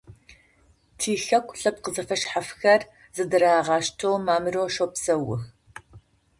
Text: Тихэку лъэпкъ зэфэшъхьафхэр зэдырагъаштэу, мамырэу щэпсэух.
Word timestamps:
Тихэку 0.99 1.55
лъэпкъ 1.59 1.87
зэфэшъхьафхэр 1.95 2.81
зэдырагъаштэу, 3.15 4.15
мамырэу 4.25 4.67
щэпсэух. 4.75 5.41